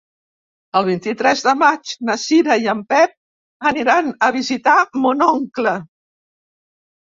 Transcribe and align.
El 0.79 0.85
vint-i-tres 0.85 1.43
de 1.47 1.51
maig 1.59 1.91
na 2.09 2.15
Cira 2.21 2.55
i 2.63 2.65
en 2.73 2.81
Pep 2.93 3.13
aniran 3.73 4.11
a 4.29 4.31
visitar 4.39 4.79
mon 5.05 5.23
oncle. 5.29 5.77